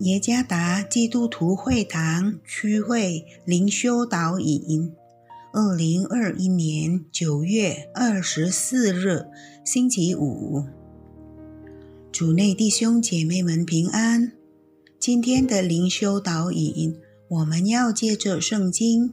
[0.00, 4.90] 耶加达基督徒会堂区会灵修导引，
[5.52, 9.26] 二零二一年九月二十四日，
[9.62, 10.64] 星期五。
[12.10, 14.32] 主内弟兄姐妹们平安。
[14.98, 16.96] 今天的灵修导引，
[17.28, 19.12] 我们要借着圣经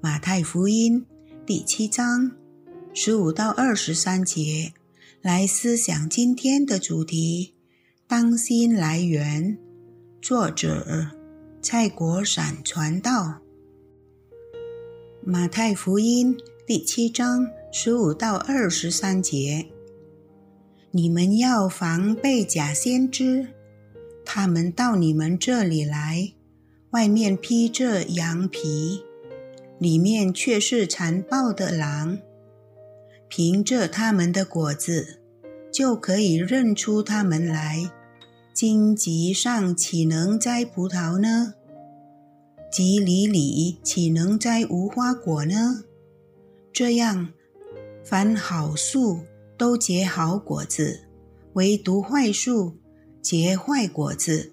[0.00, 1.04] 马太福音
[1.44, 2.32] 第七章
[2.94, 4.72] 十五到二十三节
[5.20, 7.52] 来思想今天的主题：
[8.08, 9.58] 当心来源。
[10.24, 11.08] 作者
[11.60, 13.42] 蔡国闪传道，
[15.22, 16.34] 马太福音
[16.66, 19.66] 第七章十五到二十三节。
[20.92, 23.48] 你们要防备假先知，
[24.24, 26.32] 他们到你们这里来，
[26.92, 29.04] 外面披着羊皮，
[29.78, 32.18] 里面却是残暴的狼。
[33.28, 35.20] 凭着他们的果子，
[35.70, 37.90] 就可以认出他们来。
[38.54, 41.54] 荆棘上岂能摘葡萄呢？
[42.70, 45.82] 棘里里岂能摘无花果呢？
[46.72, 47.30] 这样，
[48.04, 49.22] 凡好树
[49.58, 51.00] 都结好果子，
[51.54, 52.76] 唯独坏树
[53.20, 54.52] 结坏果子。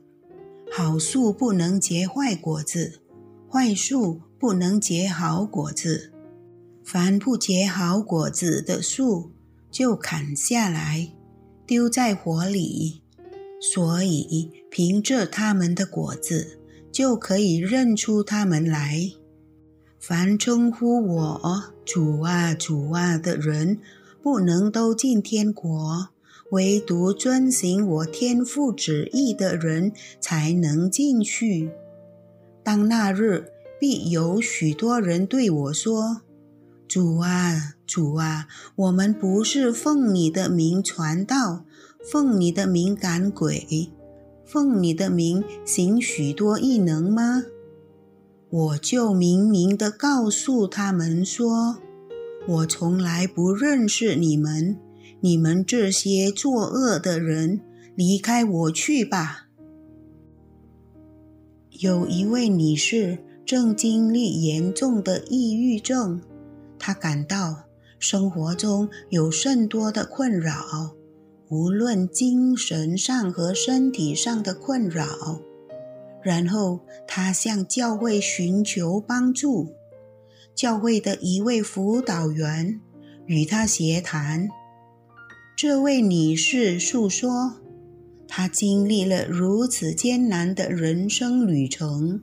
[0.71, 3.01] 好树不能结坏果子，
[3.47, 6.11] 坏树不能结好果子。
[6.83, 9.29] 凡不结好果子的树，
[9.69, 11.13] 就砍下来，
[11.67, 13.03] 丢在火里。
[13.63, 16.57] 所以，凭着他们的果子，
[16.91, 19.11] 就可以认出他们来。
[19.99, 23.77] 凡称呼我主啊、主啊的人，
[24.23, 26.07] 不能都进天国；
[26.49, 31.69] 唯独遵行我天父旨意的人，才能进去。
[32.63, 33.45] 当那日，
[33.79, 36.21] 必有许多人对我说
[36.89, 41.65] ：“主啊、主啊，我们不是奉你的名传道。”
[42.03, 43.89] 奉你的名赶鬼，
[44.43, 47.43] 奉你的名行许多异能吗？
[48.49, 51.77] 我就明明的告诉他们说，
[52.47, 54.77] 我从来不认识你们，
[55.21, 57.61] 你们这些作恶的人，
[57.95, 59.47] 离开我去吧。
[61.69, 66.19] 有一位女士正经历严重的抑郁症，
[66.77, 67.63] 她感到
[67.99, 70.95] 生活中有甚多的困扰。
[71.51, 75.41] 无论精神上和身体上的困扰，
[76.23, 79.73] 然后他向教会寻求帮助。
[80.55, 82.79] 教会的一位辅导员
[83.25, 84.47] 与他协谈。
[85.57, 87.57] 这位女士诉说，
[88.29, 92.21] 她经历了如此艰难的人生旅程，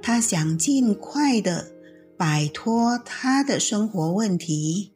[0.00, 1.72] 她想尽快的
[2.16, 4.92] 摆脱她的生活问题，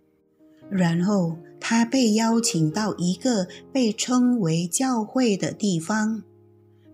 [0.71, 1.37] 然后。
[1.73, 6.23] 他被邀请到一个被称为教会的地方，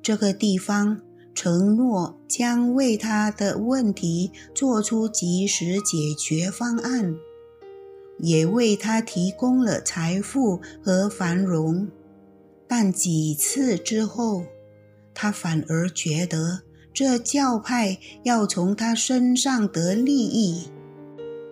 [0.01, 1.01] 这个地方
[1.35, 7.17] 承诺将为他的问题做出及时解决方案，
[8.21, 11.89] 也为他提供了财富和繁荣。
[12.69, 14.45] 但几次之后，
[15.13, 16.61] 他反而觉得
[16.95, 20.69] 这教派要从他身上得利益。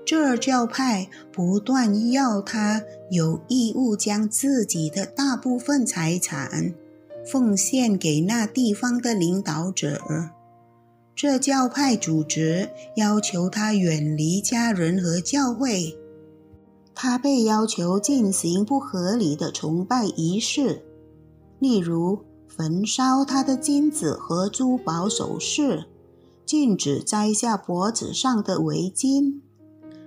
[0.06, 2.80] 这教派不断要他
[3.10, 6.72] 有义务将自己的大部分财产
[7.28, 10.00] 奉献给那地方的领导者。
[11.16, 15.98] 这教派组织要求他远离家人和教会。
[16.94, 20.84] 他被要求进行不合理的崇拜仪式，
[21.58, 25.86] 例如焚烧他的金子和珠宝首饰，
[26.46, 29.40] 禁止摘下脖子上的围巾。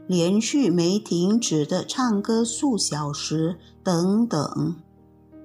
[0.09, 4.75] 连续没停止的唱歌数小时，等等。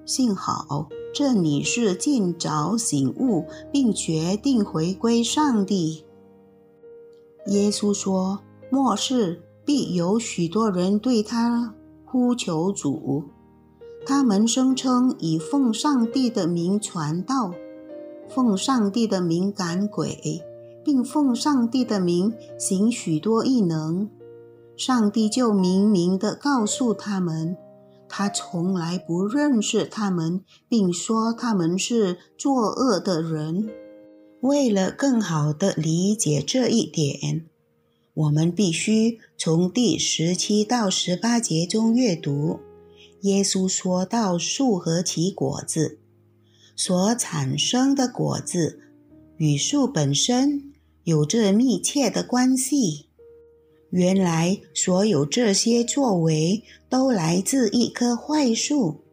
[0.06, 6.06] 幸好这女士尽早醒悟，并决定回归上帝。
[7.48, 8.40] 耶稣说
[8.72, 11.74] ：“末世必有许多人对他
[12.06, 13.24] 呼求主，
[14.06, 17.52] 他们声称以奉上帝的名传道，
[18.30, 20.42] 奉上帝的名赶鬼，
[20.82, 24.08] 并奉上帝的名行许多异能。”
[24.76, 27.56] 上帝就明明地告诉他们，
[28.08, 33.70] 他从来不认识他们，并说他们是作恶的人。
[34.40, 37.46] 为了更好地理解这一点，
[38.12, 42.60] 我们必须从第十七到十八节中阅读。
[43.22, 45.98] 耶稣说到树和其果子
[46.76, 48.80] 所产生的果子
[49.38, 50.74] 与树本身
[51.04, 53.06] 有着密切的关系。
[53.96, 59.04] 原来，所有这些作为都来自一棵坏树。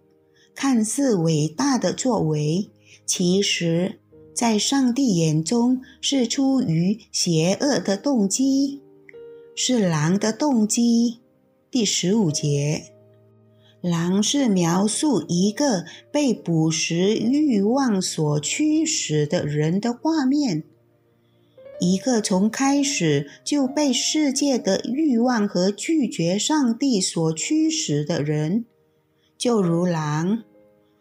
[0.56, 2.72] 看似伟大的作为，
[3.06, 4.00] 其实
[4.34, 8.82] 在上帝眼中是出于邪恶的动机，
[9.56, 11.20] 是狼的动机。
[11.70, 12.86] 第十五节，
[13.82, 20.64] 狼是描述一个被捕食欲望所驱使的人的画面，
[21.82, 28.66] 一个从开始就被世界的欲望和拒绝上帝所驱使的人，
[29.36, 30.44] 就如狼，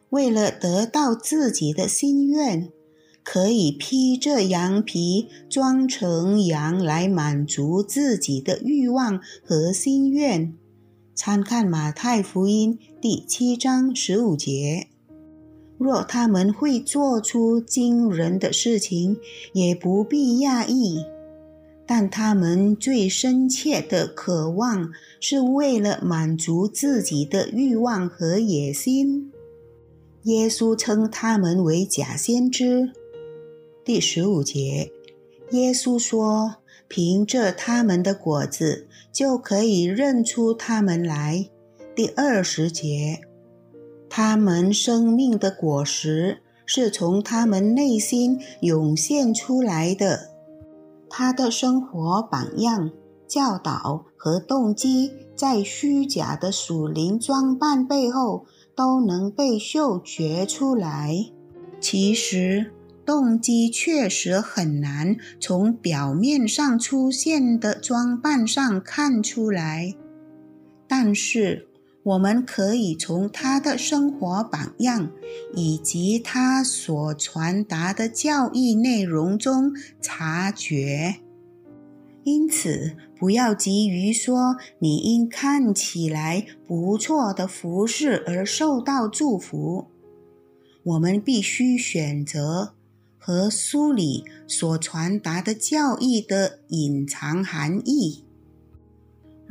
[0.08, 2.72] 为了得到自己的心愿。
[3.22, 10.54] 可以披着羊皮装成羊来满足自己的欲望和心愿。
[11.14, 14.89] 参看马太福音第七章十五节。
[15.80, 19.16] 若他们会做出惊人的事情，
[19.54, 21.02] 也不必讶异。
[21.86, 29.32] 但他们最深切的渴望，是为了满足自己的欲望和野心。
[30.24, 32.92] 耶稣称他们为假先知。
[33.82, 34.92] 第十五节，
[35.52, 36.56] 耶稣说
[36.86, 41.48] ：“凭着他们的果子，就可以认出他们来。”
[41.96, 43.22] 第二十节，
[44.10, 50.28] 他们生命的果实是从他们内心涌现出来的。
[51.08, 52.90] 他的生活榜样、
[53.26, 58.44] 教导和动机，在虚假的属灵装扮背后
[58.76, 61.14] 都能被嗅觉出来。
[61.80, 62.72] 其实。
[63.02, 69.96] 动机确实很难从表面上出现的装扮上看出来，
[70.86, 71.66] 但是
[72.02, 75.10] 我们可以从他的生活榜样
[75.54, 81.16] 以及他所传达的教义内容中察觉。
[82.24, 89.86] 因此，不要急于说你因看起来不错的服饰而受到祝福。
[90.82, 92.74] 我们必须选择。
[93.22, 98.24] 和书里所传达的教义的隐藏含义，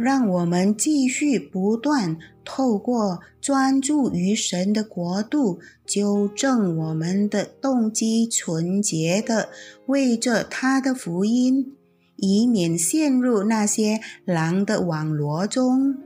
[0.01, 9.49] 让我们继续不断透过专注于神的国度，纠正我们的动机，纯洁的
[9.87, 11.73] 为着他的福音，
[12.15, 15.97] 以免陷入那些狼的网罗中。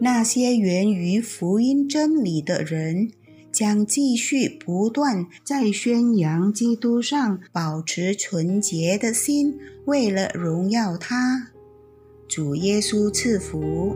[0.00, 3.12] 那些源于福音真理的人。
[3.52, 11.53] 将继续不断在宣扬基督上保持纯洁的心，为了荣耀他。
[12.34, 13.94] 主耶稣赐福。